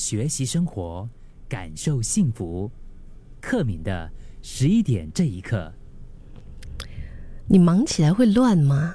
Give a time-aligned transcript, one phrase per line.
[0.00, 1.06] 学习生活，
[1.46, 2.70] 感受幸福。
[3.38, 5.70] 克敏的十一点这一刻，
[7.46, 8.94] 你忙起来会乱吗？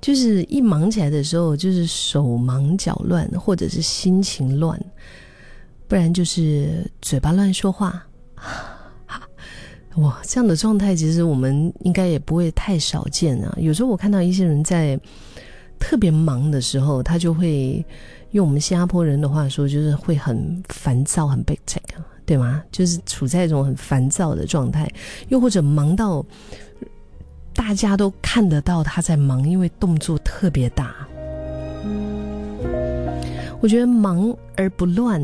[0.00, 4.80] 就是一忙起来的时候，就是手忙脚乱，或者是心情乱，
[5.88, 8.06] 不然就是嘴巴乱说话。
[9.96, 13.52] 哇，这样的状态其实我们应该也不会太少见啊。
[13.58, 14.98] 有时候我看到一些人在
[15.78, 17.84] 特别忙的时候，他就会
[18.32, 21.80] 用我们新加坡人的话说，就是会很烦躁、很被 check，
[22.26, 22.62] 对吗？
[22.70, 24.90] 就是处在一种很烦躁的状态，
[25.28, 26.24] 又或者忙到
[27.54, 30.94] 大家都看得到他在忙，因为动作特别大。
[33.60, 35.20] 我觉得忙而不乱，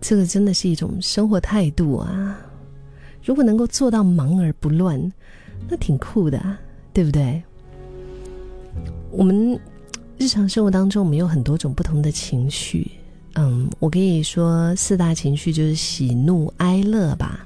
[0.00, 2.36] 这个真的是一种生活态度啊。
[3.22, 5.12] 如果能够做到忙而不乱，
[5.68, 6.42] 那挺酷的，
[6.92, 7.40] 对不对？
[9.12, 9.58] 我们
[10.20, 12.90] 日常生活当中，我们有很多种不同的情绪。
[13.36, 17.40] 嗯，我可以说四大情绪就是喜怒哀乐吧。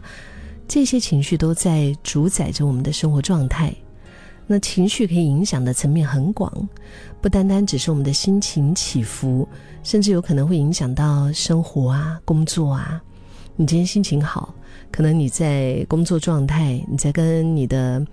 [0.67, 3.73] 这些情绪都在主宰着我们的生活状态。
[4.49, 6.53] 那情绪可以影响的层面很广，
[7.21, 9.47] 不单单只是我们的心情起伏，
[9.85, 13.01] 甚至有可能会影响到生活啊、工作啊。
[13.55, 14.53] 你今天心情好。
[14.91, 18.05] 可能你在工作状态，你在跟你的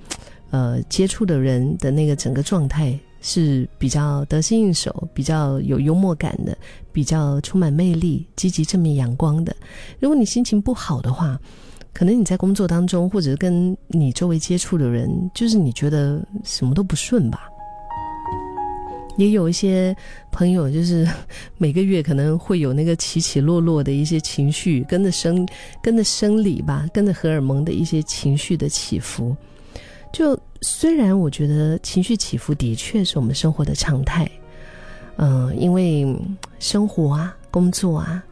[0.51, 6.57] 呃接触的人的那个整个状态是比较得心应手、比较有幽默感的、
[6.91, 9.55] 比较充满魅力、积极正面阳光的。
[9.99, 11.39] 如果你心情不好的话，
[11.93, 17.47] 可能你在工作当中，或者跟你周围接触的人，就是你觉得什么都不顺吧。
[19.17, 19.95] 也有一些
[20.31, 21.05] 朋友，就是
[21.57, 25.45] 每个月可能会有那个起起落落的一些情绪，跟着生
[25.81, 29.35] 跟着生理吧，跟着荷尔蒙的一些情绪的起伏。
[30.11, 34.29] 就虽然我觉得情绪起伏的确是我们生活的常态，
[35.17, 36.15] 嗯，因为
[36.59, 38.23] 生活啊、工作啊，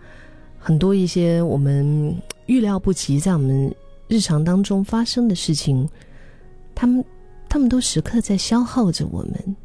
[0.60, 3.74] 很多一些我们预料不及在我们
[4.08, 5.88] 日常当中发生的事情，
[6.76, 7.04] 他们
[7.48, 9.56] 他们都时刻在消耗着我们。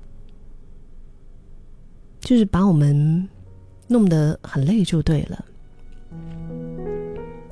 [2.21, 3.28] 就是把我们
[3.87, 5.44] 弄得很累就对了。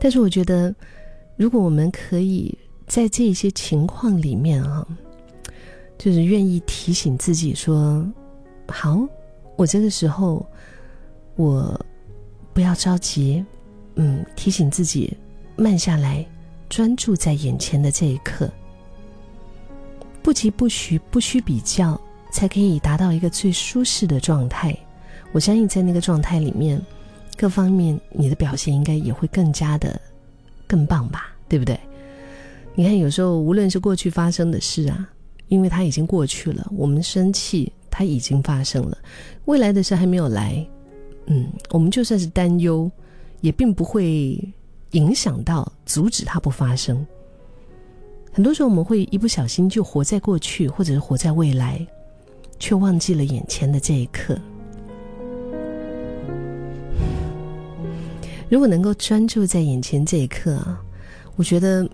[0.01, 0.75] 但是我觉得，
[1.37, 2.57] 如果我们可以
[2.93, 4.87] 在这些情况里面啊，
[5.97, 8.07] 就是愿意提醒自己说
[8.69, 9.09] ：“好，
[9.57, 10.45] 我这个时候
[11.37, 11.81] 我
[12.53, 13.43] 不要着急，
[13.95, 15.17] 嗯，提醒自己
[15.57, 16.23] 慢下来，
[16.69, 18.47] 专注在眼前的这一刻，
[20.23, 21.99] 不急不徐，不需比较。”
[22.31, 24.75] 才可以达到一个最舒适的状态。
[25.33, 26.79] 我相信在那个状态里面，
[27.39, 29.99] 各方面你的表现应该也会更加的
[30.67, 31.79] 更棒吧，对不对？
[32.75, 35.09] 你看，有时候无论是过去发生的事啊，
[35.49, 38.99] 因为它已经过去了，我们生气它已经发生了，
[39.45, 40.67] 未来的事还没有来，
[41.27, 42.91] 嗯，我们就算是担忧，
[43.41, 44.43] 也并不会
[44.93, 47.07] 影响到阻止它不发生。
[48.33, 51.87] 很多时候我们会一不小心就活在过去，或者是活在未来。
[52.63, 54.39] 却忘记了眼前的这一刻。
[58.49, 60.81] 如果能够专注在眼前这一刻啊，
[61.35, 61.85] 我觉得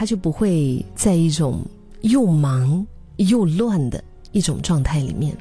[0.00, 1.60] 他就不会在一种
[2.00, 4.02] 又忙又乱的
[4.32, 5.36] 一种状态里面。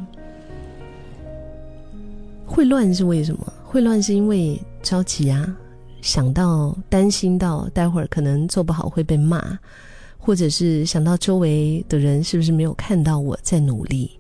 [2.45, 3.53] 会乱是为什么？
[3.63, 5.55] 会乱是因为着急啊，
[6.01, 9.57] 想到担心到待会儿可能做不好会被骂，
[10.17, 14.11] 或者是想到周围的人是不是没有看到我在努力。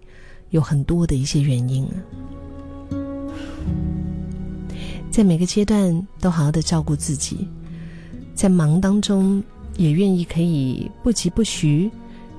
[0.51, 1.91] 有很多的一些原因啊，
[5.11, 7.45] 在每个阶段都好好的照顾自己，
[8.33, 9.43] 在忙当中
[9.79, 11.89] 也愿意可以不疾不徐，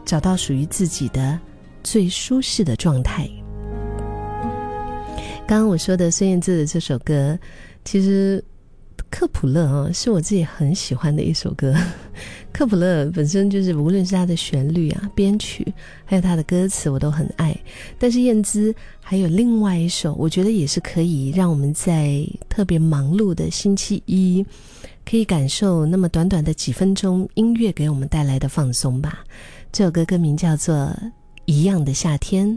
[0.04, 1.40] 找到属于自己的
[1.82, 3.26] 最舒适的状态。
[5.48, 7.38] 刚刚我说的孙燕姿的这首歌，
[7.84, 8.44] 其实。
[9.10, 11.74] 克普勒啊，是我自己很喜欢的一首歌。
[12.52, 15.66] 克普勒本身就是，无论是他的旋律啊、编曲，
[16.04, 17.56] 还有他的歌词，我都很爱。
[17.98, 24.46] 但是燕姿还有另外一首，我觉得也是可以让我们在特别忙碌的星期一，
[25.04, 29.24] 可以感受那么短短的几分钟音乐给我们带来的放松吧。
[29.72, 30.74] 这首歌歌名叫做
[31.46, 32.48] 《一样的夏天》。